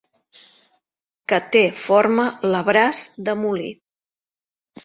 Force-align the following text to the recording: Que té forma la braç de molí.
Que 1.33 1.39
té 1.57 1.61
forma 1.81 2.25
la 2.57 2.65
braç 2.71 3.03
de 3.29 3.37
molí. 3.45 3.73